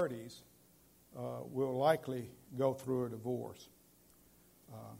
[0.00, 0.42] 30s
[1.18, 3.68] uh, will likely go through a divorce.
[4.72, 4.94] Uh,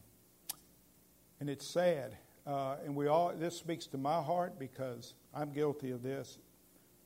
[1.38, 2.16] and it's sad.
[2.44, 6.38] Uh, and we all, this speaks to my heart because I'm guilty of this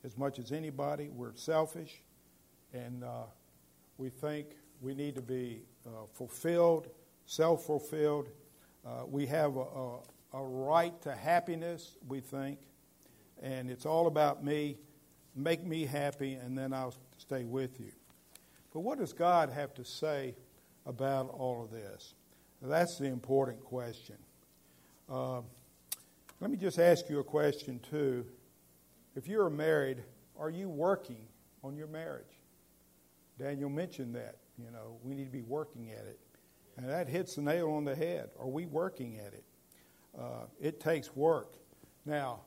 [0.03, 1.09] as much as anybody.
[1.09, 2.01] We're selfish
[2.73, 3.25] and uh,
[3.99, 4.47] we think
[4.81, 6.87] we need to be uh, fulfilled,
[7.27, 8.29] self fulfilled.
[8.83, 9.99] Uh, we have a, a,
[10.33, 12.57] a right to happiness, we think,
[13.43, 14.79] and it's all about me.
[15.35, 17.91] Make me happy, and then I'll stay with you.
[18.73, 20.35] But what does God have to say
[20.85, 22.15] about all of this?
[22.61, 24.15] That's the important question.
[25.09, 25.41] Uh,
[26.39, 28.25] let me just ask you a question, too.
[29.15, 30.03] If you're married,
[30.39, 31.27] are you working
[31.63, 32.39] on your marriage?
[33.37, 34.37] Daniel mentioned that.
[34.57, 36.19] You know, we need to be working at it.
[36.77, 38.29] And that hits the nail on the head.
[38.39, 39.43] Are we working at it?
[40.17, 41.53] Uh, it takes work.
[42.05, 42.41] Now,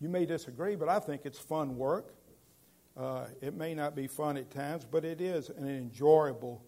[0.00, 2.14] you may disagree, but I think it's fun work.
[2.96, 6.64] Uh, it may not be fun at times, but it is an enjoyable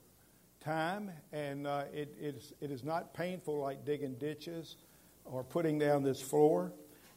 [0.60, 4.76] time, and uh, it, it, is, it is not painful like digging ditches
[5.24, 6.72] or putting down this floor.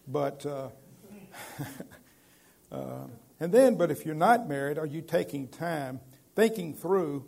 [0.07, 0.69] But, uh,
[2.71, 3.07] uh,
[3.39, 5.99] and then, but if you're not married, are you taking time
[6.35, 7.25] thinking through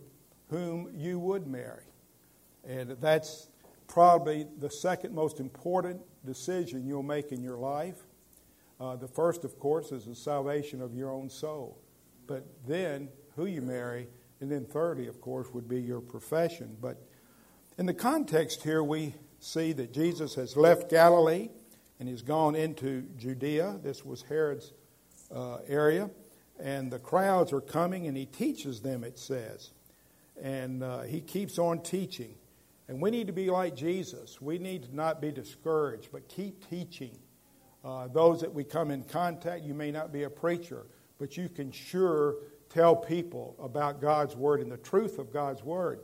[0.50, 1.84] whom you would marry?
[2.66, 3.50] And that's
[3.88, 7.98] probably the second most important decision you'll make in your life.
[8.80, 11.80] Uh, the first, of course, is the salvation of your own soul.
[12.28, 14.08] But then, who you marry,
[14.42, 16.78] and then thirdly, of course, would be your profession.
[16.82, 17.02] But
[17.78, 21.50] in the context here, we see that Jesus has left Galilee
[22.00, 23.80] and he's gone into Judea.
[23.82, 24.74] This was Herod's
[25.34, 26.10] uh, area.
[26.60, 29.72] And the crowds are coming and he teaches them, it says.
[30.42, 32.36] And uh, he keeps on teaching.
[32.88, 34.42] And we need to be like Jesus.
[34.42, 37.18] We need to not be discouraged, but keep teaching.
[37.84, 40.86] Uh, those that we come in contact, you may not be a preacher,
[41.20, 42.36] but you can sure
[42.70, 46.00] tell people about God's Word and the truth of God's Word.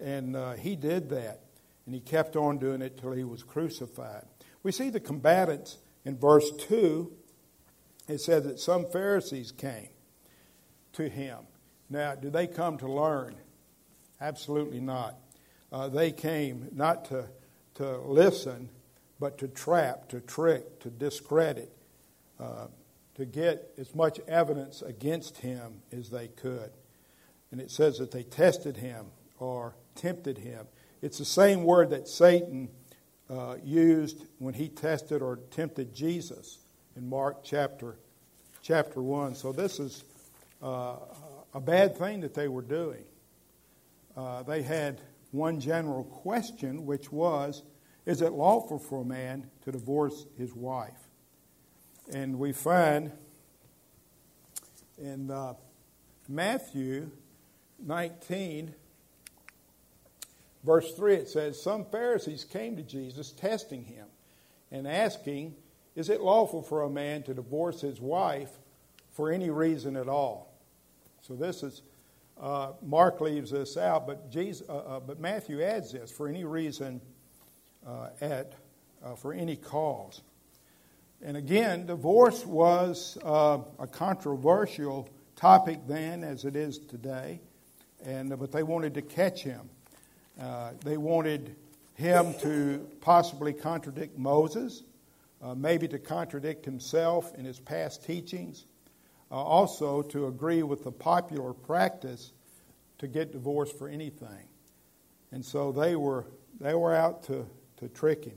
[0.00, 1.40] And uh, he did that.
[1.86, 4.24] And he kept on doing it till he was crucified.
[4.62, 7.10] We see the combatants in verse 2.
[8.08, 9.88] It says that some Pharisees came
[10.92, 11.38] to him.
[11.90, 13.36] Now, do they come to learn?
[14.20, 15.16] Absolutely not.
[15.72, 17.26] Uh, they came not to,
[17.74, 18.68] to listen,
[19.20, 21.72] but to trap, to trick, to discredit,
[22.38, 22.66] uh,
[23.14, 26.70] to get as much evidence against him as they could.
[27.50, 29.06] And it says that they tested him
[29.38, 30.66] or tempted him.
[31.02, 32.68] It's the same word that Satan
[33.28, 36.58] uh, used when he tested or tempted Jesus
[36.96, 37.96] in Mark chapter
[38.62, 39.34] chapter one.
[39.34, 40.04] So this is
[40.62, 40.96] uh,
[41.54, 43.04] a bad thing that they were doing.
[44.16, 45.00] Uh, they had
[45.30, 47.62] one general question, which was
[48.08, 51.10] Is it lawful for a man to divorce his wife?
[52.10, 53.12] And we find
[54.96, 55.52] in uh,
[56.26, 57.10] Matthew
[57.84, 58.74] 19,
[60.64, 64.06] verse 3, it says, Some Pharisees came to Jesus testing him
[64.70, 65.54] and asking,
[65.94, 68.52] Is it lawful for a man to divorce his wife
[69.10, 70.58] for any reason at all?
[71.20, 71.82] So this is
[72.40, 76.44] uh, Mark leaves this out, but, Jesus, uh, uh, but Matthew adds this for any
[76.44, 77.02] reason,
[78.20, 78.52] at,
[79.04, 80.20] uh, for any cause.
[81.22, 87.40] And again, divorce was uh, a controversial topic then, as it is today.
[88.04, 89.68] And but they wanted to catch him.
[90.84, 91.56] they wanted
[91.94, 94.84] him to possibly contradict Moses,
[95.56, 98.64] maybe to contradict himself in his past teachings
[99.30, 102.32] uh, also to agree with the popular practice
[102.98, 104.48] to get divorced for anything.
[105.32, 106.24] And so they were,
[106.60, 107.46] they were out to,
[107.78, 108.36] to trick him.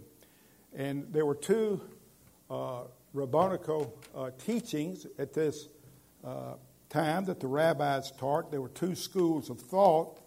[0.74, 1.81] And there were two
[2.50, 5.68] uh, rabbinical uh, teachings at this
[6.24, 6.53] uh,
[6.90, 8.51] time that the rabbis taught.
[8.51, 10.19] There were two schools of thought,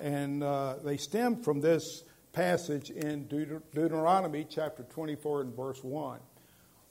[0.00, 6.20] and uh, they stemmed from this passage in Deut- Deuteronomy chapter 24 and verse 1.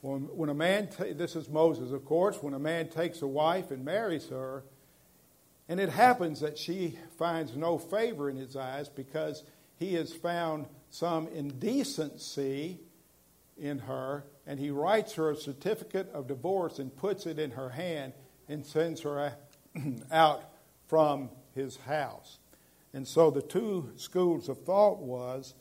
[0.01, 3.27] When, when a man, ta- this is Moses, of course, when a man takes a
[3.27, 4.63] wife and marries her,
[5.67, 9.43] and it happens that she finds no favor in his eyes because
[9.77, 12.79] he has found some indecency
[13.57, 17.69] in her, and he writes her a certificate of divorce and puts it in her
[17.69, 18.13] hand
[18.47, 19.33] and sends her
[20.11, 20.43] out
[20.87, 22.39] from his house.
[22.93, 25.53] And so the two schools of thought was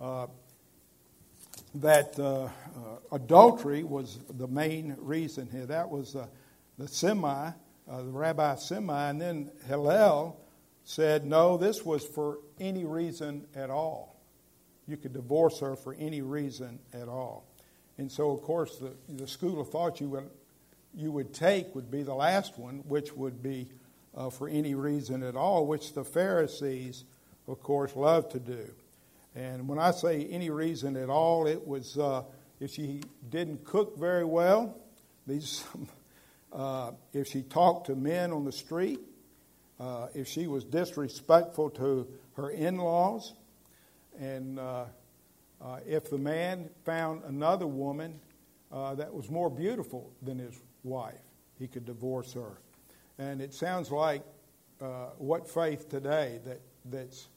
[0.00, 0.26] uh,
[1.76, 2.48] that uh, uh,
[3.12, 5.66] adultery was the main reason here.
[5.66, 6.16] That was
[6.78, 7.50] the Shammai,
[7.90, 10.40] uh, the Rabbi Shammai, and then Hillel
[10.84, 14.15] said, no, this was for any reason at all.
[14.86, 17.44] You could divorce her for any reason at all.
[17.98, 20.30] And so, of course, the, the school of thought you would,
[20.94, 23.68] you would take would be the last one, which would be
[24.16, 27.04] uh, for any reason at all, which the Pharisees,
[27.48, 28.68] of course, love to do.
[29.34, 32.22] And when I say any reason at all, it was uh,
[32.60, 34.78] if she didn't cook very well,
[35.26, 35.64] these,
[36.52, 39.00] uh, if she talked to men on the street,
[39.78, 43.34] uh, if she was disrespectful to her in laws,
[44.18, 44.84] and uh,
[45.60, 48.20] uh, if the man found another woman
[48.72, 51.14] uh, that was more beautiful than his wife,
[51.58, 52.58] he could divorce her.
[53.18, 54.22] And it sounds like
[54.80, 57.28] uh, what faith today that, that's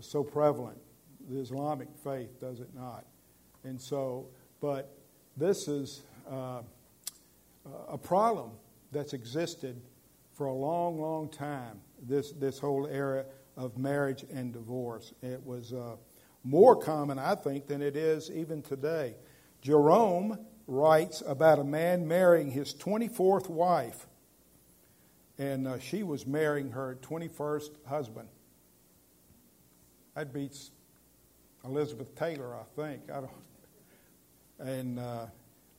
[0.00, 0.78] so prevalent.
[1.28, 3.04] The Islamic faith does it not.
[3.64, 4.26] And so,
[4.60, 4.96] but
[5.36, 6.62] this is uh,
[7.88, 8.52] a problem
[8.92, 9.80] that's existed
[10.32, 13.24] for a long, long time, this, this whole era
[13.60, 15.12] of marriage and divorce.
[15.22, 15.96] It was uh,
[16.42, 19.14] more common, I think, than it is even today.
[19.60, 24.06] Jerome writes about a man marrying his 24th wife,
[25.38, 28.28] and uh, she was marrying her 21st husband.
[30.14, 30.70] That beats
[31.62, 33.10] Elizabeth Taylor, I think.
[33.10, 33.30] I don't.
[34.58, 35.26] And uh,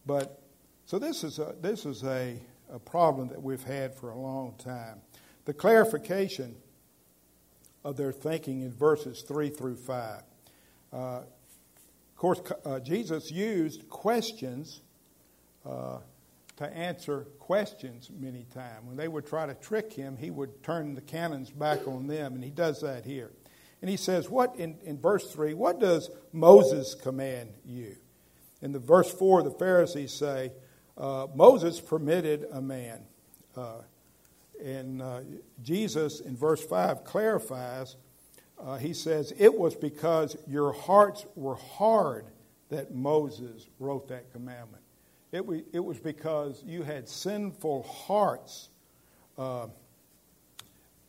[0.06, 0.42] but
[0.86, 2.40] so this is a, this is a,
[2.72, 5.02] a problem that we've had for a long time.
[5.46, 6.56] The clarification
[7.84, 10.24] of their thinking in verses three through five.
[10.94, 14.82] Uh, of course, uh, Jesus used questions
[15.66, 15.98] uh,
[16.58, 18.86] to answer questions many times.
[18.86, 22.36] When they would try to trick him, he would turn the cannons back on them,
[22.36, 23.32] and he does that here.
[23.82, 25.56] And he says, "What in, in verse three?
[25.56, 27.96] What does Moses command you?"
[28.62, 30.52] In the verse four, the Pharisees say,
[30.98, 33.02] uh, "Moses permitted a man."
[34.64, 35.22] And uh,
[35.64, 37.96] Jesus in verse five clarifies
[38.64, 42.26] uh, he says, It was because your hearts were hard
[42.70, 44.84] that Moses wrote that commandment.
[45.32, 48.70] It, was, it was because you had sinful hearts
[49.38, 49.68] uh,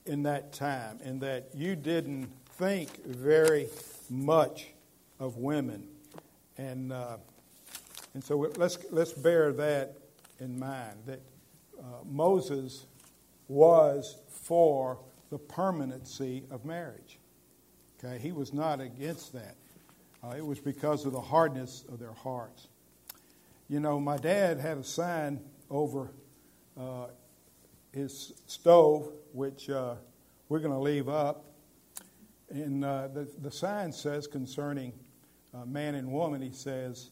[0.07, 3.69] in that time and that you didn't think very
[4.09, 4.69] much
[5.21, 5.87] of women.
[6.57, 7.17] And, uh,
[8.15, 9.99] and so let's, let's bear that
[10.41, 11.21] in mind that
[11.79, 12.87] uh, Moses
[13.53, 14.99] was for
[15.31, 17.19] the permanency of marriage.
[18.03, 19.57] Okay, he was not against that.
[20.25, 22.69] Uh, it was because of the hardness of their hearts.
[23.69, 25.41] You know, my dad had a sign
[25.71, 26.11] over
[26.79, 27.07] uh,
[27.93, 29.95] his stove, which uh,
[30.49, 31.45] we're going to leave up.
[32.51, 34.93] And uh, the, the sign says concerning
[35.55, 37.11] uh, man and woman, he says,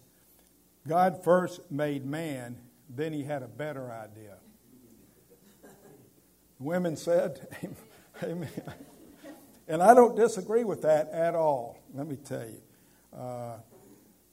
[0.87, 2.57] God first made man,
[2.89, 4.37] then he had a better idea.
[6.61, 7.49] Women said,
[8.23, 8.49] Amen.
[9.67, 13.19] And I don't disagree with that at all, let me tell you.
[13.19, 13.57] Uh,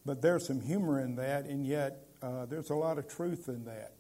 [0.06, 3.66] but there's some humor in that, and yet uh, there's a lot of truth in
[3.66, 3.94] that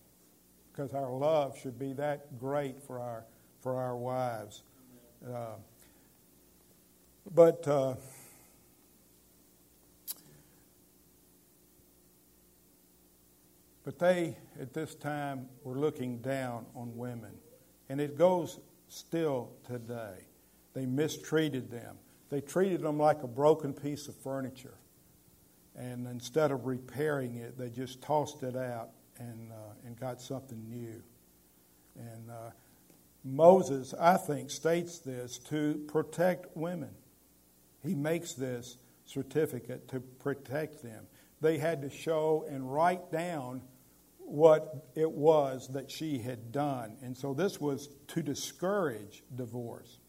[0.71, 3.25] because our love should be that great for our,
[3.61, 4.61] for our wives.
[5.25, 5.55] Uh,
[7.33, 7.95] but uh,
[13.83, 17.31] but they at this time were looking down on women,
[17.89, 20.25] and it goes still today.
[20.73, 21.97] They mistreated them.
[22.29, 24.77] They treated them like a broken piece of furniture.
[25.75, 28.89] And instead of repairing it, they just tossed it out
[29.19, 31.01] and, uh, and got something new.
[31.95, 32.51] And uh,
[33.23, 36.91] Moses, I think, states this to protect women.
[37.83, 41.05] He makes this certificate to protect them.
[41.41, 43.61] They had to show and write down
[44.27, 46.97] what it was that she had done.
[47.01, 49.99] And so this was to discourage divorce.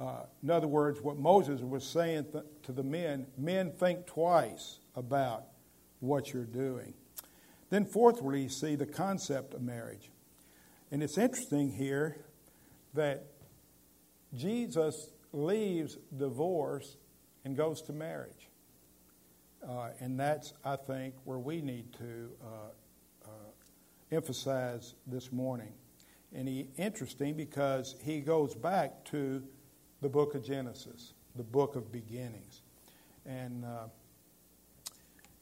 [0.00, 4.80] Uh, in other words, what Moses was saying th- to the men men think twice
[4.96, 5.44] about
[6.00, 6.94] what you're doing.
[7.70, 10.10] Then, fourthly, see the concept of marriage.
[10.90, 12.16] And it's interesting here
[12.94, 13.24] that
[14.34, 16.96] Jesus leaves divorce
[17.44, 18.48] and goes to marriage.
[19.66, 22.70] Uh, and that's, I think, where we need to uh,
[24.14, 25.72] emphasize this morning.
[26.32, 29.42] And he interesting because he goes back to
[30.00, 32.62] the book of Genesis, the book of beginnings.
[33.24, 33.86] And uh,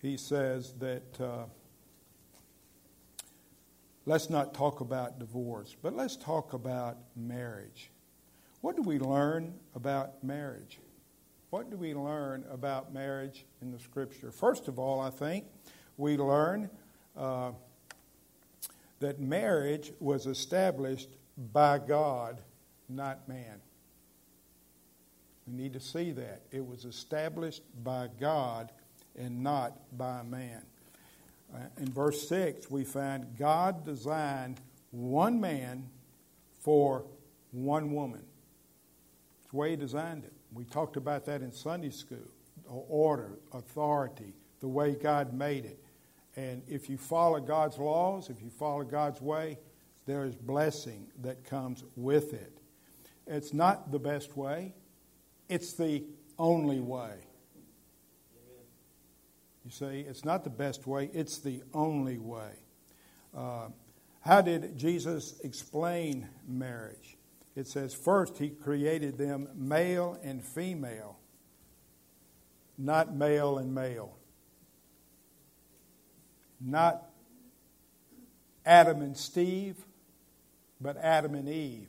[0.00, 1.45] he says that uh,
[4.07, 7.91] let's not talk about divorce, but let's talk about marriage.
[8.61, 10.79] What do we learn about marriage?
[11.50, 14.31] What do we learn about marriage in the scripture?
[14.31, 15.45] First of all, I think
[15.97, 16.71] we learn
[17.17, 17.52] uh,
[19.02, 21.11] that marriage was established
[21.52, 22.40] by God,
[22.88, 23.61] not man.
[25.47, 26.42] We need to see that.
[26.50, 28.73] It was established by God
[29.16, 30.62] and not by man.
[31.54, 35.88] Uh, in verse 6, we find God designed one man
[36.61, 37.04] for
[37.50, 38.23] one woman.
[39.42, 40.32] It's the way He designed it.
[40.54, 42.18] We talked about that in Sunday school
[42.68, 45.82] order, authority, the way God made it.
[46.37, 49.59] And if you follow God's laws, if you follow God's way,
[50.07, 52.59] there is blessing that comes with it.
[53.27, 54.75] It's not the best way,
[55.49, 56.05] it's the
[56.39, 57.15] only way.
[59.65, 62.51] You see, it's not the best way, it's the only way.
[63.37, 63.69] Uh,
[64.21, 67.17] how did Jesus explain marriage?
[67.55, 71.19] It says, first, he created them male and female,
[72.79, 74.17] not male and male.
[76.64, 77.04] Not
[78.64, 79.76] Adam and Steve,
[80.81, 81.88] but Adam and Eve.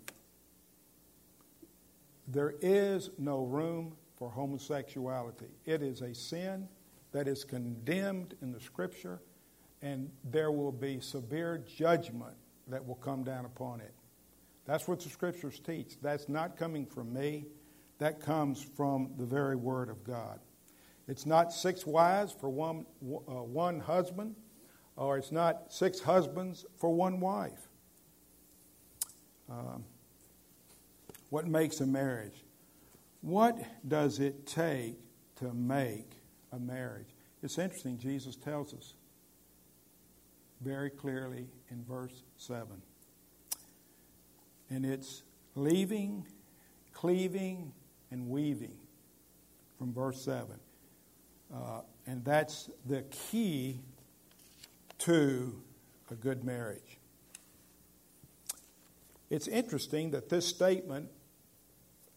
[2.28, 5.50] There is no room for homosexuality.
[5.66, 6.68] It is a sin
[7.12, 9.22] that is condemned in the Scripture,
[9.82, 12.36] and there will be severe judgment
[12.68, 13.94] that will come down upon it.
[14.66, 15.98] That's what the Scriptures teach.
[16.02, 17.46] That's not coming from me,
[18.00, 20.40] that comes from the very Word of God.
[21.08, 24.36] It's not six wives for one, uh, one husband,
[24.96, 27.68] or it's not six husbands for one wife.
[29.50, 29.84] Um,
[31.30, 32.46] what makes a marriage?
[33.22, 33.58] What
[33.88, 35.00] does it take
[35.38, 36.12] to make
[36.52, 37.16] a marriage?
[37.42, 38.94] It's interesting, Jesus tells us
[40.62, 42.68] very clearly in verse 7.
[44.70, 45.24] And it's
[45.56, 46.26] leaving,
[46.94, 47.74] cleaving,
[48.12, 48.78] and weaving
[49.78, 50.48] from verse 7.
[51.54, 53.80] Uh, and that's the key
[55.04, 55.54] to
[56.12, 56.98] a good marriage.
[59.30, 61.10] It's interesting that this statement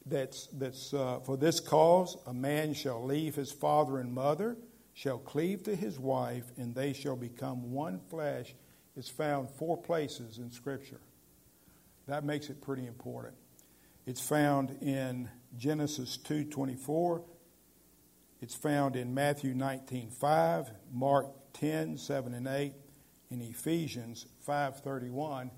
[0.05, 4.57] that's, that's uh, for this cause a man shall leave his father and mother,
[4.95, 8.55] shall cleave to his wife, and they shall become one flesh
[8.97, 11.00] is found four places in Scripture.
[12.07, 13.35] That makes it pretty important.
[14.07, 17.25] It's found in Genesis 2:24.
[18.40, 22.75] It's found in Matthew 19:5, Mark 10, 7 and 8,
[23.31, 25.50] in Ephesians 5:31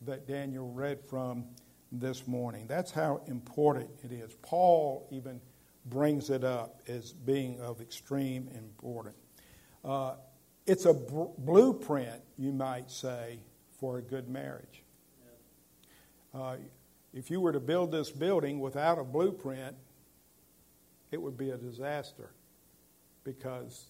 [0.00, 1.46] that Daniel read from
[1.92, 2.66] this morning.
[2.66, 4.34] That's how important it is.
[4.42, 5.40] Paul even
[5.86, 9.16] brings it up as being of extreme importance.
[9.84, 10.16] Uh,
[10.66, 13.38] it's a br- blueprint, you might say,
[13.78, 14.82] for a good marriage.
[16.32, 16.56] Uh,
[17.12, 19.76] if you were to build this building without a blueprint,
[21.14, 22.30] it would be a disaster
[23.22, 23.86] because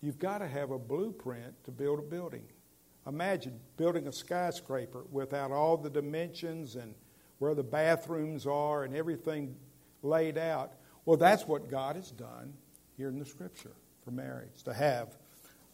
[0.00, 2.44] you've got to have a blueprint to build a building.
[3.08, 6.94] Imagine building a skyscraper without all the dimensions and
[7.40, 9.56] where the bathrooms are and everything
[10.04, 10.74] laid out.
[11.04, 12.52] Well, that's what God has done
[12.96, 13.72] here in the Scripture
[14.04, 15.16] for marriage, to have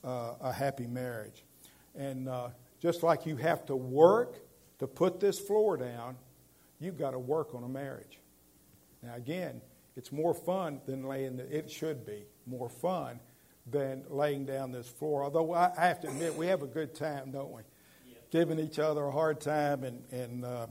[0.02, 1.44] uh, a happy marriage.
[1.94, 2.48] And uh,
[2.80, 4.38] just like you have to work
[4.78, 6.16] to put this floor down,
[6.80, 8.18] you've got to work on a marriage.
[9.02, 9.60] Now, again,
[9.96, 13.20] it's more fun than laying, the, it should be more fun
[13.66, 15.24] than laying down this floor.
[15.24, 17.62] Although I have to admit, we have a good time, don't we?
[18.06, 18.18] Yeah.
[18.30, 20.66] Giving each other a hard time and and uh,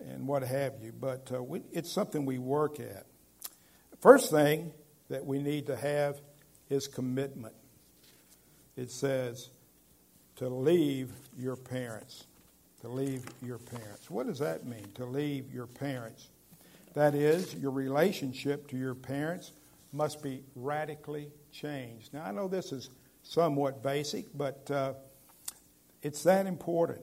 [0.00, 0.92] and what have you.
[0.92, 3.06] But uh, we, it's something we work at.
[4.00, 4.72] First thing
[5.08, 6.20] that we need to have
[6.68, 7.54] is commitment.
[8.76, 9.50] It says
[10.36, 12.26] to leave your parents.
[12.80, 14.10] To leave your parents.
[14.10, 14.86] What does that mean?
[14.94, 16.28] To leave your parents.
[16.94, 19.52] That is, your relationship to your parents
[19.92, 22.12] must be radically changed.
[22.12, 22.90] Now, I know this is
[23.22, 24.94] somewhat basic, but uh,
[26.02, 27.02] it's that important.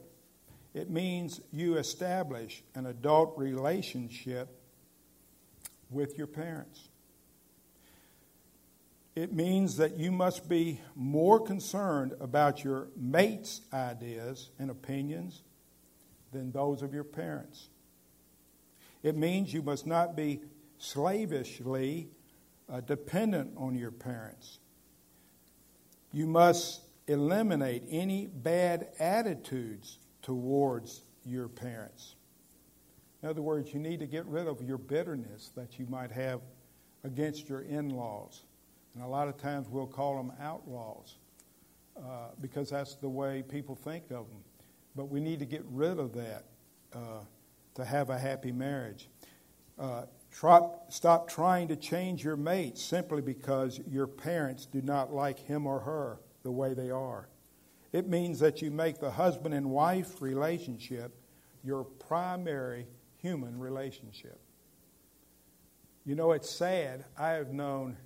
[0.74, 4.50] It means you establish an adult relationship
[5.90, 6.90] with your parents.
[9.16, 15.42] It means that you must be more concerned about your mate's ideas and opinions
[16.32, 17.70] than those of your parents.
[19.04, 20.42] It means you must not be
[20.78, 22.10] slavishly
[22.70, 24.60] uh, dependent on your parents.
[26.12, 32.16] You must eliminate any bad attitudes towards your parents.
[33.24, 36.42] In other words, you need to get rid of your bitterness that you might have
[37.04, 38.44] against your in laws.
[38.94, 41.18] And a lot of times we'll call them outlaws
[41.98, 44.44] uh, because that's the way people think of them.
[44.96, 46.46] But we need to get rid of that
[46.94, 47.22] uh,
[47.78, 49.10] to have a happy marriage.
[49.80, 50.04] Uh,
[50.90, 55.80] stop trying to change your mate simply because your parents do not like him or
[55.80, 57.30] her the way they are.
[57.92, 61.16] It means that you make the husband and wife relationship
[61.64, 64.40] your primary human relationship.
[66.06, 67.06] You know, it's sad.
[67.18, 67.98] I have known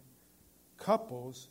[0.78, 1.50] couples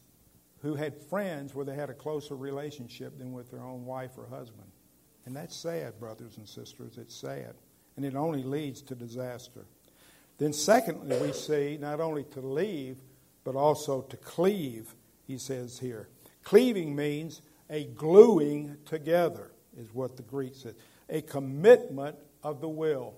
[0.63, 4.27] who had friends where they had a closer relationship than with their own wife or
[4.29, 4.71] husband.
[5.25, 6.99] And that's sad, brothers and sisters.
[6.99, 7.55] It's sad.
[7.97, 9.67] And it only leads to disaster.
[10.39, 12.97] Then, secondly, we see not only to leave,
[13.45, 14.95] but also to cleave,
[15.27, 16.09] he says here.
[16.45, 20.75] Cleaving means a gluing together, is what the Greek says,
[21.09, 23.15] a commitment of the will.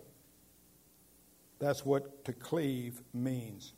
[1.58, 3.72] That's what to cleave means.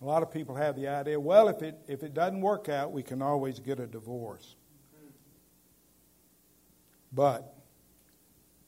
[0.00, 2.92] A lot of people have the idea, well, if it, if it doesn't work out,
[2.92, 4.54] we can always get a divorce.
[7.12, 7.54] But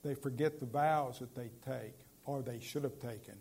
[0.03, 3.35] they forget the vows that they take or they should have taken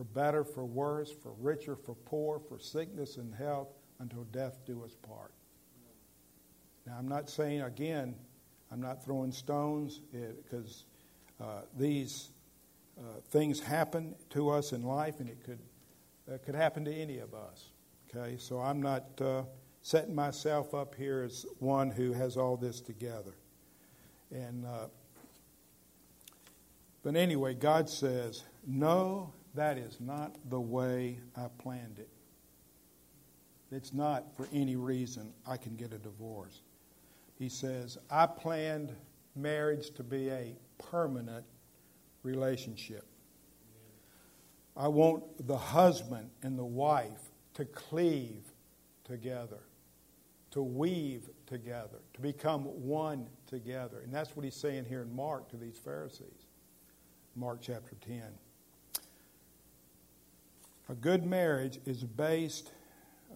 [0.00, 4.82] for better, for worse, for richer, for poor, for sickness and health, until death do
[4.82, 5.30] us part.
[6.86, 8.14] Now, I'm not saying, again,
[8.72, 10.84] I'm not throwing stones because
[11.38, 12.30] uh, these
[12.98, 15.58] uh, things happen to us in life, and it could,
[16.32, 17.68] uh, could happen to any of us.
[18.08, 19.42] Okay, so I'm not uh,
[19.82, 23.34] setting myself up here as one who has all this together.
[24.30, 24.86] And uh,
[27.02, 32.08] but anyway, God says, No, that is not the way I planned it.
[33.72, 36.62] It's not for any reason I can get a divorce.
[37.38, 38.94] He says, I planned
[39.36, 41.44] marriage to be a permanent
[42.22, 43.06] relationship.
[44.76, 48.44] I want the husband and the wife to cleave
[49.04, 49.60] together,
[50.52, 54.00] to weave together, to become one together.
[54.00, 56.46] And that's what he's saying here in Mark to these Pharisees.
[57.36, 58.22] Mark chapter 10.
[60.88, 62.72] A good marriage is based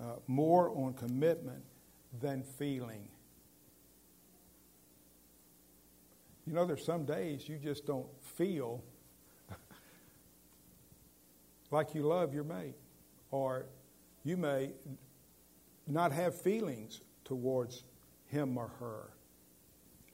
[0.00, 1.62] uh, more on commitment
[2.20, 3.08] than feeling.
[6.46, 8.82] You know, there's some days you just don't feel
[11.70, 12.74] like you love your mate,
[13.30, 13.66] or
[14.24, 14.72] you may
[15.86, 17.84] not have feelings towards
[18.26, 19.13] him or her.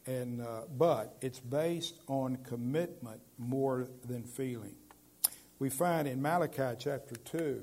[0.06, 4.74] And, uh, but it's based on commitment more than feeling.
[5.58, 7.62] We find in Malachi chapter 2,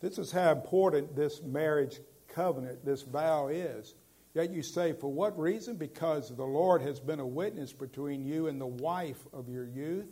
[0.00, 3.94] this is how important this marriage covenant, this vow is.
[4.34, 5.76] Yet you say, for what reason?
[5.76, 10.06] Because the Lord has been a witness between you and the wife of your youth,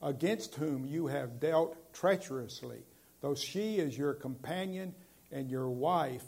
[0.00, 2.84] against whom you have dealt treacherously,
[3.20, 4.94] though she is your companion
[5.32, 6.24] and your wife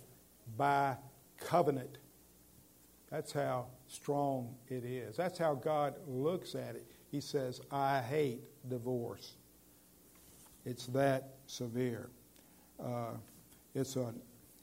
[0.57, 0.97] by
[1.39, 1.99] covenant.
[3.11, 5.17] That's how strong it is.
[5.17, 6.87] That's how God looks at it.
[7.11, 9.35] He says, I hate divorce.
[10.65, 12.09] It's that severe.
[12.83, 13.15] Uh,
[13.75, 14.21] it's an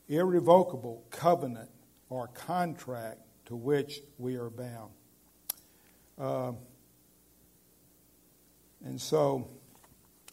[0.07, 1.69] irrevocable covenant
[2.09, 4.91] or contract to which we are bound.
[6.17, 6.53] Uh,
[8.85, 9.49] and so,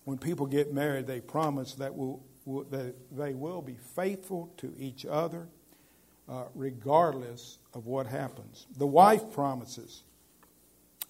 [0.04, 4.72] when people get married, they promise that, will, will, that they will be faithful to
[4.78, 5.48] each other
[6.28, 8.66] uh, regardless of what happens.
[8.76, 10.02] The wife promises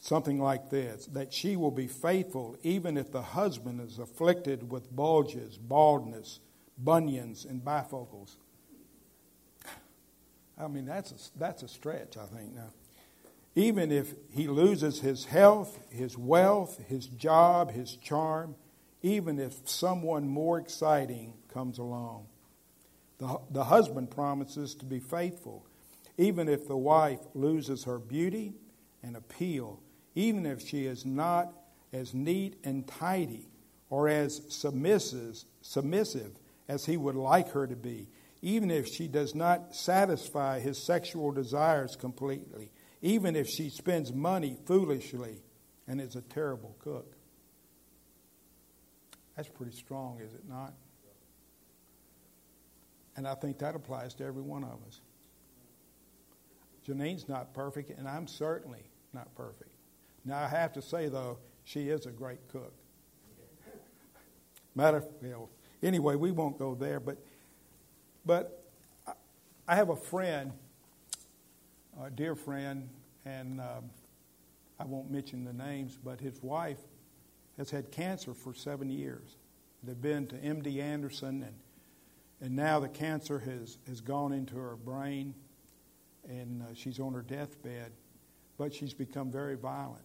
[0.00, 4.94] something like this that she will be faithful even if the husband is afflicted with
[4.94, 6.40] bulges, baldness,
[6.76, 8.36] bunions, and bifocals.
[10.58, 12.70] I mean, that's a, that's a stretch, I think, now.
[13.56, 18.56] Even if he loses his health, his wealth, his job, his charm,
[19.02, 22.26] even if someone more exciting comes along.
[23.24, 25.64] The, the husband promises to be faithful,
[26.18, 28.52] even if the wife loses her beauty
[29.02, 29.80] and appeal,
[30.14, 31.50] even if she is not
[31.90, 33.48] as neat and tidy
[33.88, 36.32] or as submissive, submissive
[36.68, 38.08] as he would like her to be,
[38.42, 44.58] even if she does not satisfy his sexual desires completely, even if she spends money
[44.66, 45.40] foolishly
[45.88, 47.16] and is a terrible cook.
[49.34, 50.74] That's pretty strong, is it not?
[53.16, 55.00] And I think that applies to every one of us.
[56.84, 59.70] Janine's not perfect, and I'm certainly not perfect.
[60.24, 62.72] Now, I have to say, though, she is a great cook.
[64.74, 65.48] Matter, you know,
[65.82, 67.16] anyway, we won't go there, but,
[68.26, 68.64] but
[69.66, 70.52] I have a friend,
[72.02, 72.88] a dear friend,
[73.24, 73.90] and um,
[74.78, 76.80] I won't mention the names, but his wife
[77.56, 79.36] has had cancer for seven years.
[79.82, 81.54] They've been to MD Anderson and
[82.44, 85.34] and now the cancer has, has gone into her brain,
[86.28, 87.90] and uh, she's on her deathbed.
[88.58, 90.04] But she's become very violent.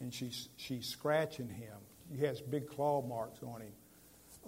[0.00, 1.76] And she's, she's scratching him.
[2.12, 3.72] He has big claw marks on him.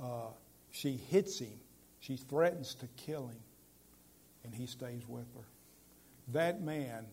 [0.03, 0.33] Uh,
[0.73, 1.61] she hits him.
[2.01, 3.41] She threatens to kill him.
[4.43, 5.47] And he stays with her.
[6.33, 7.07] That man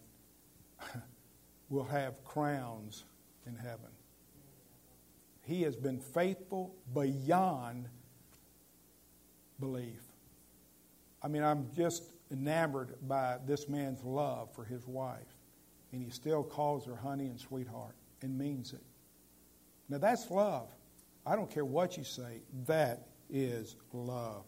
[1.70, 3.04] will have crowns
[3.46, 3.92] in heaven.
[5.44, 7.88] He has been faithful beyond
[9.60, 10.02] belief.
[11.22, 15.36] I mean, I'm just enamored by this man's love for his wife.
[15.92, 18.84] and he still calls her honey and sweetheart and means it.
[19.90, 20.70] Now that's love.
[21.26, 24.44] I don't care what you say, that is love.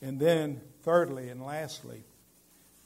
[0.00, 2.04] And then, thirdly and lastly,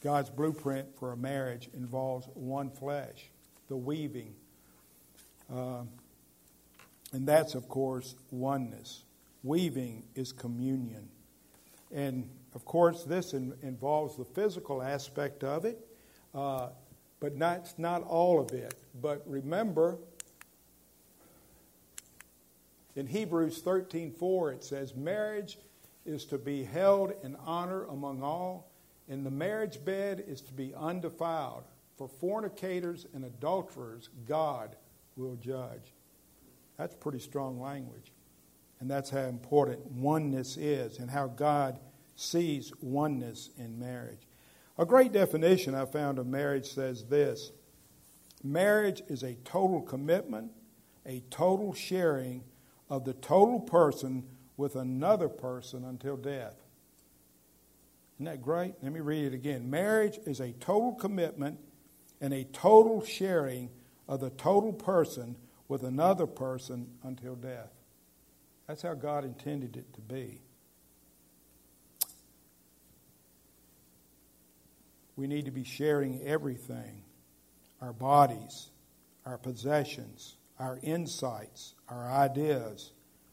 [0.02, 3.30] God's blueprint for a marriage involves one flesh,
[3.68, 4.34] the weaving.
[5.54, 5.82] Uh,
[7.12, 9.04] and that's, of course, oneness.
[9.42, 11.08] Weaving is communion.
[11.92, 15.78] And, of course, this in, involves the physical aspect of it,
[16.34, 16.68] uh,
[17.20, 18.74] but not, not all of it.
[19.00, 19.98] But remember,
[22.94, 25.58] in Hebrews 13:4 it says marriage
[26.04, 28.70] is to be held in honor among all
[29.08, 31.64] and the marriage bed is to be undefiled
[31.96, 34.76] for fornicators and adulterers God
[35.16, 35.94] will judge.
[36.82, 38.10] That's pretty strong language.
[38.80, 41.78] And that's how important oneness is and how God
[42.16, 44.26] sees oneness in marriage.
[44.76, 47.52] A great definition I found of marriage says this
[48.42, 50.50] Marriage is a total commitment,
[51.06, 52.42] a total sharing
[52.90, 54.24] of the total person
[54.56, 56.56] with another person until death.
[58.16, 58.74] Isn't that great?
[58.82, 59.70] Let me read it again.
[59.70, 61.60] Marriage is a total commitment
[62.20, 63.70] and a total sharing
[64.08, 65.36] of the total person
[65.72, 67.70] with another person until death.
[68.66, 70.42] That's how God intended it to be.
[75.16, 77.04] We need to be sharing everything
[77.80, 78.68] our bodies,
[79.24, 82.92] our possessions, our insights, our ideas,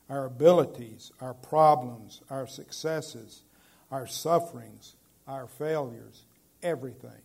[0.09, 3.43] our abilities, our problems, our successes,
[3.91, 4.95] our sufferings,
[5.27, 6.23] our failures,
[6.63, 7.21] everything.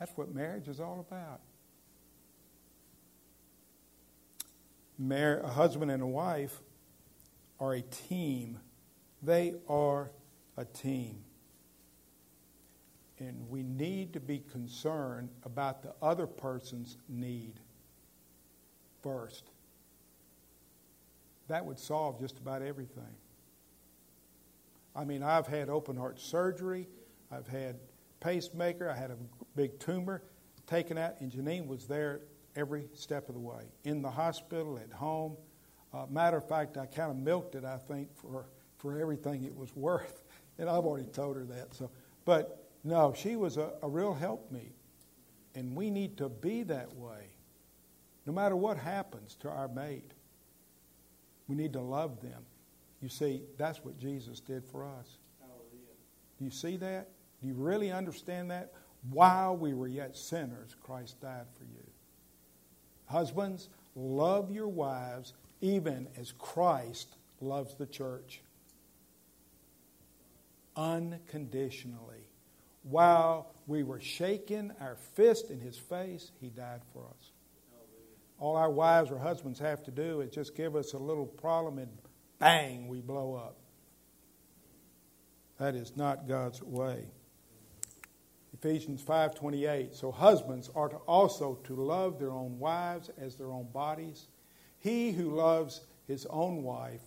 [0.00, 1.38] That's what marriage is all about.
[4.98, 6.60] Mar- a husband and a wife
[7.60, 8.58] are a team.
[9.22, 10.10] They are
[10.56, 11.24] a team.
[13.20, 17.54] And we need to be concerned about the other person's need
[19.02, 19.50] first.
[21.48, 23.16] That would solve just about everything.
[24.94, 26.88] I mean, I've had open heart surgery,
[27.30, 27.76] I've had
[28.20, 29.16] pacemaker, I had a
[29.54, 30.22] big tumor
[30.66, 32.20] taken out, and Janine was there
[32.58, 35.36] every step of the way in the hospital, at home.
[35.94, 39.56] Uh, matter of fact, I kind of milked it, I think, for, for everything it
[39.56, 40.24] was worth.
[40.58, 41.74] And I've already told her that.
[41.74, 41.90] So,
[42.24, 44.74] But no, she was a, a real helpmeet.
[45.54, 47.36] And we need to be that way.
[48.26, 50.12] No matter what happens to our mate,
[51.46, 52.42] we need to love them.
[53.00, 55.18] You see, that's what Jesus did for us.
[55.40, 55.96] Hallelujah.
[56.38, 57.08] Do you see that?
[57.40, 58.72] Do you really understand that?
[59.10, 61.87] While we were yet sinners, Christ died for you.
[63.08, 68.40] Husbands, love your wives even as Christ loves the church.
[70.76, 72.28] Unconditionally.
[72.82, 77.30] While we were shaking our fist in his face, he died for us.
[78.38, 81.78] All our wives or husbands have to do is just give us a little problem
[81.78, 81.90] and
[82.38, 83.56] bang, we blow up.
[85.58, 87.06] That is not God's way.
[88.60, 93.68] Ephesians 5:28 So husbands are to also to love their own wives as their own
[93.72, 94.28] bodies.
[94.78, 97.02] He who loves his own wife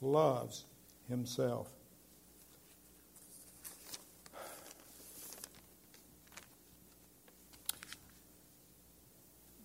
[0.00, 0.64] loves
[1.08, 1.72] himself.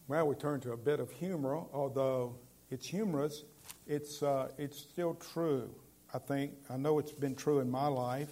[0.07, 2.35] Well, we turn to a bit of humor, although
[2.71, 3.43] it's humorous
[3.87, 5.69] it's, uh, it's still true.
[6.13, 8.29] I think, I know it's been true in my life.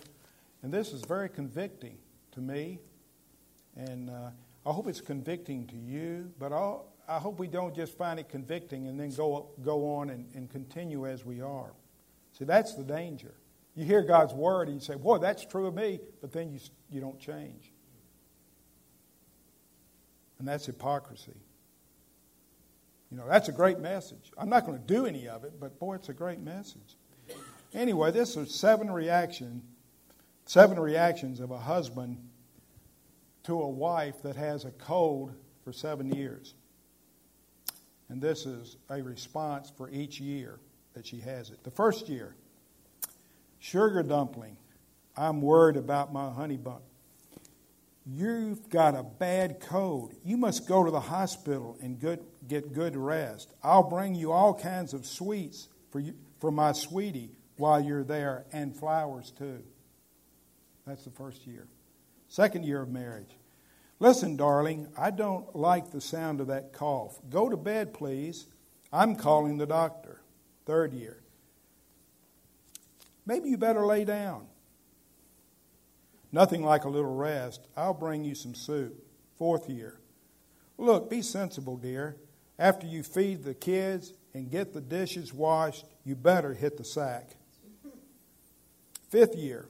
[0.62, 1.98] And this is very convicting
[2.32, 2.80] to me.
[3.76, 4.30] And uh,
[4.66, 6.32] I hope it's convicting to you.
[6.40, 10.10] But I'll, I hope we don't just find it convicting and then go, go on
[10.10, 11.72] and, and continue as we are.
[12.38, 13.34] See, that's the danger.
[13.76, 16.60] You hear God's word and you say, Boy, that's true of me, but then you,
[16.90, 17.72] you don't change.
[20.40, 21.36] And that's hypocrisy.
[23.12, 24.32] You know, that's a great message.
[24.38, 26.98] I'm not going to do any of it, but boy, it's a great message.
[27.74, 29.62] Anyway, this is seven reaction,
[30.46, 32.18] seven reactions of a husband
[33.46, 36.54] to a wife that has a cold for seven years.
[38.10, 40.60] And this is a response for each year
[40.94, 41.64] that she has it.
[41.64, 42.36] The first year,
[43.60, 44.58] sugar dumpling.
[45.18, 46.82] I'm worried about my honey bun.
[48.06, 50.14] You've got a bad cold.
[50.24, 53.52] You must go to the hospital and good, get good rest.
[53.64, 58.46] I'll bring you all kinds of sweets for, you, for my sweetie while you're there,
[58.52, 59.64] and flowers too.
[60.86, 61.68] That's the first year.
[62.36, 63.38] Second year of marriage.
[63.98, 67.18] Listen, darling, I don't like the sound of that cough.
[67.30, 68.48] Go to bed, please.
[68.92, 70.20] I'm calling the doctor.
[70.66, 71.24] Third year.
[73.26, 74.48] Maybe you better lay down.
[76.34, 77.70] Nothing like a little rest.
[77.78, 79.02] I'll bring you some soup.
[79.38, 80.02] Fourth year.
[80.78, 82.18] Look, be sensible, dear.
[82.60, 87.38] After you feed the kids and get the dishes washed, you better hit the sack.
[89.08, 89.70] Fifth year.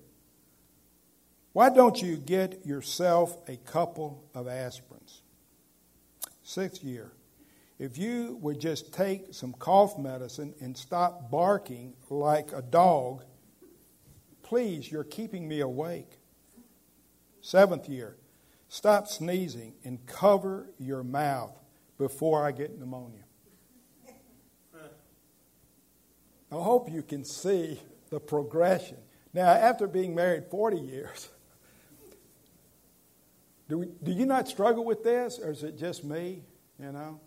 [1.55, 5.21] Why don't you get yourself a couple of aspirins?
[6.43, 7.13] Sixth year.
[7.79, 13.23] If you would just take some cough medicine and stop barking like a dog,
[14.43, 16.19] please, you're keeping me awake.
[17.39, 18.17] Seventh year.
[18.67, 21.57] Stop sneezing and cover your mouth
[21.97, 23.23] before I get pneumonia.
[26.51, 28.97] I hope you can see the progression.
[29.33, 31.29] Now, after being married 40 years,
[33.67, 36.43] do, we, do you not struggle with this, or is it just me?
[36.80, 37.19] You know,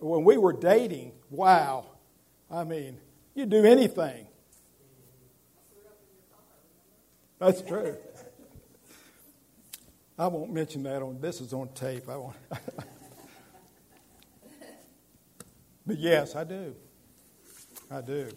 [0.00, 1.86] when we were dating, wow,
[2.50, 2.98] I mean,
[3.34, 4.26] you do anything.
[7.38, 7.96] That's true.
[10.18, 12.08] I won't mention that on this is on tape.
[12.08, 12.36] I won't.
[15.86, 16.74] but yes, I do.
[17.90, 18.28] I do.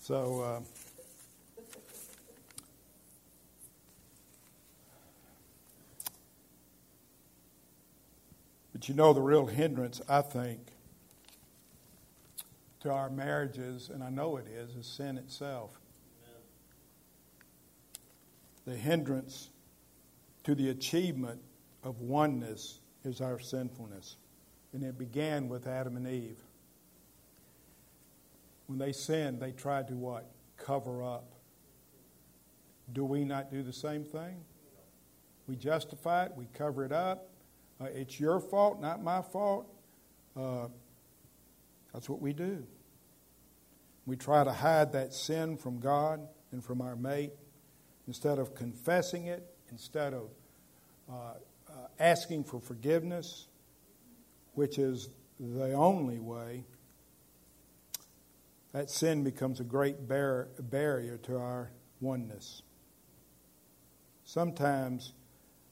[0.00, 0.42] So.
[0.42, 0.60] Uh,
[8.76, 10.60] But you know, the real hindrance, I think,
[12.80, 15.80] to our marriages, and I know it is, is sin itself.
[18.66, 18.76] Amen.
[18.76, 19.48] The hindrance
[20.44, 21.40] to the achievement
[21.84, 24.16] of oneness is our sinfulness.
[24.74, 26.36] And it began with Adam and Eve.
[28.66, 30.30] When they sinned, they tried to what?
[30.58, 31.32] Cover up.
[32.92, 34.44] Do we not do the same thing?
[35.46, 37.30] We justify it, we cover it up,
[37.80, 39.66] uh, it's your fault, not my fault.
[40.36, 40.68] Uh,
[41.92, 42.66] that's what we do.
[44.06, 46.20] We try to hide that sin from God
[46.52, 47.32] and from our mate
[48.06, 50.30] instead of confessing it, instead of
[51.10, 51.34] uh,
[51.68, 53.48] uh asking for forgiveness,
[54.54, 55.08] which is
[55.38, 56.64] the only way.
[58.72, 62.62] That sin becomes a great bar- barrier to our oneness.
[64.24, 65.12] Sometimes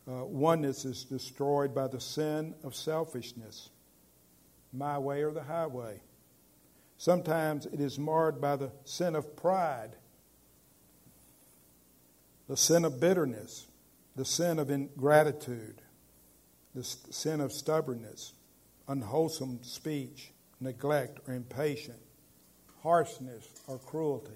[0.06, 3.70] uh, oneness is destroyed by the sin of selfishness,
[4.72, 6.00] my way or the highway.
[6.98, 9.96] Sometimes it is marred by the sin of pride,
[12.48, 13.66] the sin of bitterness,
[14.16, 15.80] the sin of ingratitude,
[16.74, 18.34] the sin of stubbornness,
[18.88, 21.98] unwholesome speech, neglect or impatience,
[22.82, 24.32] harshness or cruelty.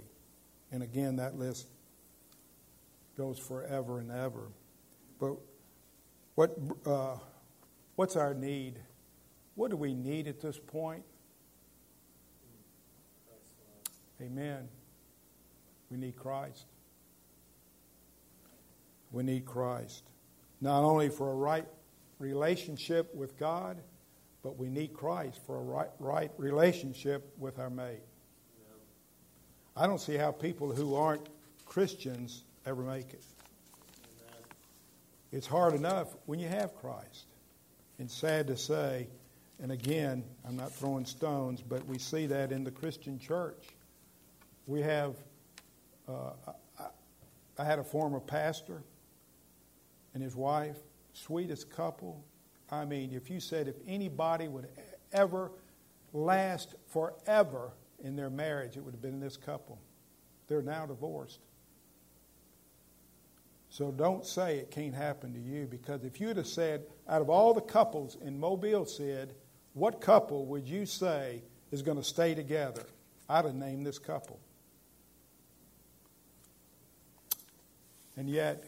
[0.73, 1.67] And again, that list
[3.17, 4.49] goes forever and ever.
[5.21, 5.37] But
[6.39, 7.17] what, uh,
[7.97, 8.79] what's our need?
[9.57, 11.03] What do we need at this point?
[14.23, 14.69] Amen.
[15.91, 16.67] We need Christ.
[19.11, 20.05] We need Christ.
[20.61, 21.67] Not only for a right
[22.21, 23.79] relationship with God,
[24.45, 28.05] but we need Christ for a right, right relationship with our mate.
[29.77, 31.29] I don't see how people who aren't
[31.67, 33.25] Christians ever make it.
[35.33, 37.27] It's hard enough when you have Christ.
[37.99, 39.09] And sad to say,
[39.61, 43.69] and again, I'm not throwing stones, but we see that in the Christian church.
[44.67, 45.17] We have,
[46.09, 46.31] uh,
[46.79, 46.85] I,
[47.59, 48.83] I had a former pastor
[50.15, 50.77] and his wife,
[51.13, 52.25] sweetest couple.
[52.71, 54.69] I mean, if you said if anybody would
[55.13, 55.51] ever
[56.13, 59.79] last forever in their marriage, it would have been this couple.
[60.47, 61.41] They're now divorced.
[63.71, 67.29] So don't say it can't happen to you because if you'd have said, out of
[67.29, 69.35] all the couples in Mobile said,
[69.75, 72.83] what couple would you say is going to stay together?
[73.29, 74.41] I'd have named this couple.
[78.17, 78.65] And yet,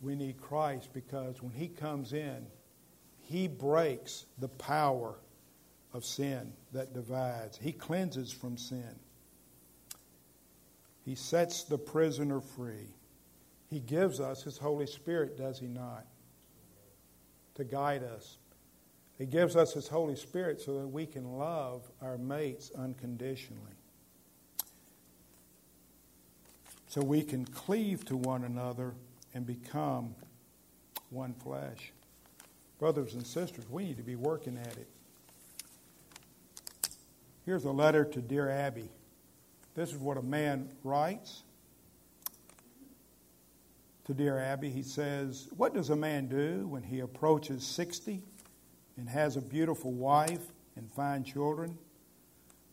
[0.00, 2.46] we need Christ because when He comes in,
[3.20, 5.16] He breaks the power
[5.92, 7.58] of sin that divides.
[7.58, 8.94] He cleanses from sin.
[11.04, 12.88] He sets the prisoner free.
[13.68, 16.06] He gives us His Holy Spirit, does He not?
[17.56, 18.38] To guide us.
[19.18, 23.62] He gives us His Holy Spirit so that we can love our mates unconditionally.
[26.86, 28.94] So we can cleave to one another
[29.34, 30.14] and become
[31.10, 31.92] one flesh.
[32.78, 34.88] Brothers and sisters, we need to be working at it.
[37.44, 38.88] Here's a letter to Dear Abby.
[39.74, 41.42] This is what a man writes
[44.08, 44.70] to Dear Abby.
[44.70, 48.22] He says, What does a man do when he approaches 60
[48.96, 51.76] and has a beautiful wife and fine children,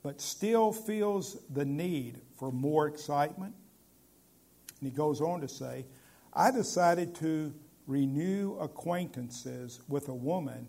[0.02, 3.54] but still feels the need for more excitement?
[4.80, 5.86] And he goes on to say,
[6.34, 7.54] I decided to
[7.86, 10.68] renew acquaintances with a woman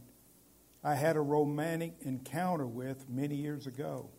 [0.83, 4.11] I had a romantic encounter with many years ago.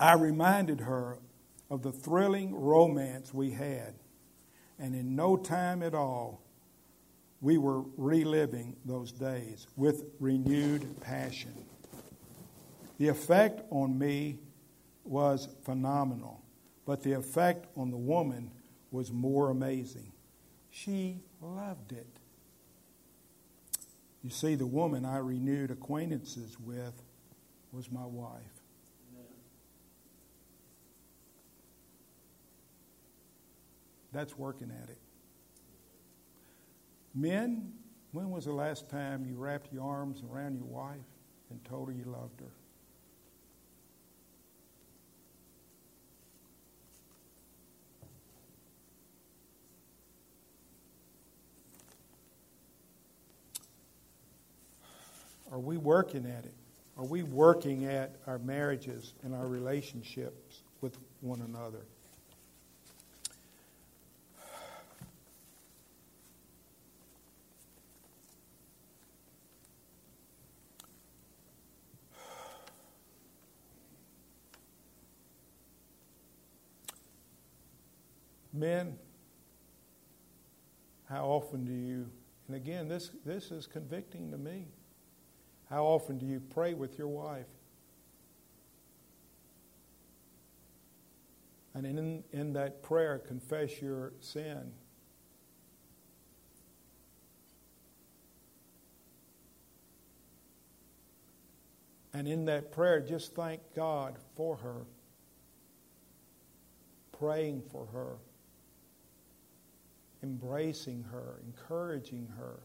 [0.00, 1.18] I reminded her
[1.70, 3.94] of the thrilling romance we had,
[4.78, 6.42] and in no time at all,
[7.40, 11.54] we were reliving those days with renewed passion.
[12.98, 14.38] The effect on me
[15.04, 16.42] was phenomenal,
[16.84, 18.50] but the effect on the woman
[18.90, 20.12] was more amazing.
[20.70, 22.18] She loved it.
[24.22, 26.94] You see, the woman I renewed acquaintances with
[27.72, 28.57] was my wife.
[34.18, 34.98] That's working at it.
[37.14, 37.72] Men,
[38.10, 40.96] when was the last time you wrapped your arms around your wife
[41.50, 42.50] and told her you loved her?
[55.52, 56.54] Are we working at it?
[56.96, 61.86] Are we working at our marriages and our relationships with one another?
[78.58, 78.98] Men,
[81.08, 82.10] how often do you,
[82.48, 84.66] and again, this, this is convicting to me.
[85.70, 87.46] How often do you pray with your wife?
[91.74, 94.72] And in, in that prayer, confess your sin.
[102.12, 104.84] And in that prayer, just thank God for her,
[107.12, 108.16] praying for her
[110.22, 112.60] embracing her, encouraging her.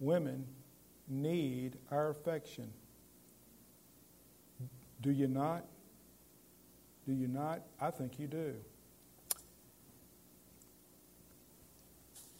[0.00, 0.46] Women
[1.08, 2.72] need our affection.
[5.00, 5.64] Do you not?
[7.06, 7.62] Do you not?
[7.80, 8.54] I think you do.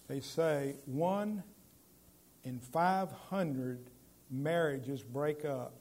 [0.08, 1.42] They say one
[2.44, 3.78] in 500
[4.30, 5.74] marriages break up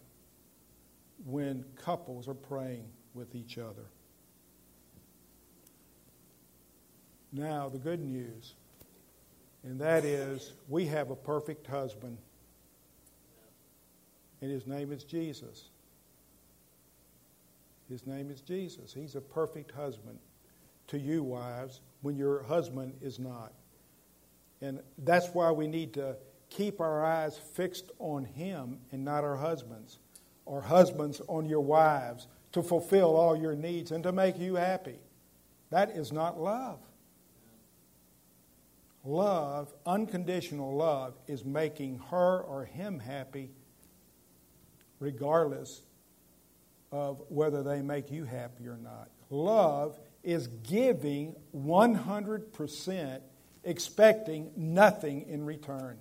[1.26, 3.86] when couples are praying with each other.
[7.32, 8.56] Now, the good news,
[9.64, 12.18] and that is we have a perfect husband,
[14.42, 15.70] and his name is Jesus.
[17.90, 18.94] His name is Jesus.
[18.94, 20.18] He's a perfect husband
[20.88, 23.54] to you, wives, when your husband is not.
[24.62, 26.16] And that's why we need to
[26.50, 30.00] keep our eyes fixed on him and not our husbands,
[30.46, 35.00] or husbands on your wives to fulfill all your needs and to make you happy.
[35.70, 36.80] That is not love.
[39.04, 43.50] Love, unconditional love, is making her or him happy
[45.00, 45.82] regardless
[46.92, 49.10] of whether they make you happy or not.
[49.30, 53.22] Love is giving 100%,
[53.64, 55.98] expecting nothing in return.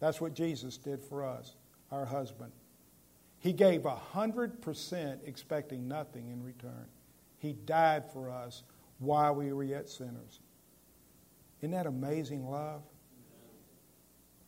[0.00, 1.54] That's what Jesus did for us,
[1.92, 2.52] our husband.
[3.38, 6.86] He gave 100% expecting nothing in return.
[7.38, 8.64] He died for us
[8.98, 10.40] while we were yet sinners.
[11.60, 12.82] Isn't that amazing love?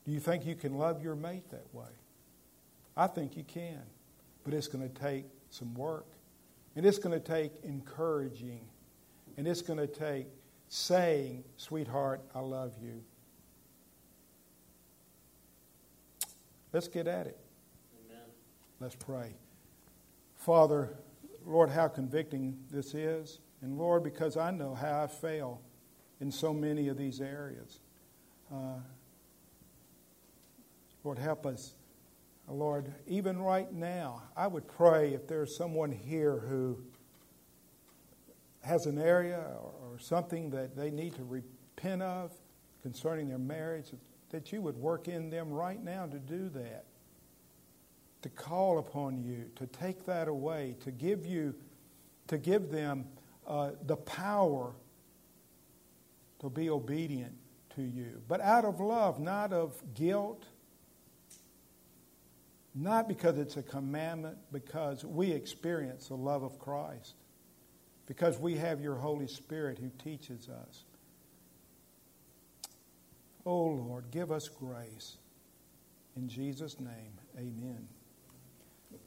[0.05, 1.91] Do you think you can love your mate that way?
[2.97, 3.81] I think you can,
[4.45, 6.07] but it's going to take some work.
[6.75, 8.67] And it's going to take encouraging.
[9.37, 10.27] And it's going to take
[10.69, 13.03] saying, Sweetheart, I love you.
[16.73, 17.39] Let's get at it.
[18.07, 18.25] Amen.
[18.81, 19.35] Let's pray.
[20.37, 20.97] Father,
[21.47, 23.41] Lord, how convicting this is.
[23.61, 25.61] And Lord, because I know how I fail
[26.23, 27.81] in so many of these areas.
[28.51, 28.79] Uh,
[31.03, 31.75] Lord, help us.
[32.49, 36.79] Uh, Lord, even right now, I would pray if there's someone here who
[38.61, 42.31] has an area or, or something that they need to repent of
[42.83, 43.87] concerning their marriage,
[44.31, 46.85] that you would work in them right now to do that,
[48.23, 51.53] to call upon you, to take that away, to give you,
[52.29, 53.07] to give them
[53.45, 54.73] uh, the power
[56.43, 57.33] to be obedient
[57.77, 60.45] to you, but out of love, not of guilt,
[62.75, 67.15] not because it's a commandment, because we experience the love of Christ,
[68.07, 70.85] because we have your Holy Spirit who teaches us.
[73.47, 75.17] Oh Lord, give us grace.
[76.17, 77.89] In Jesus' name, amen.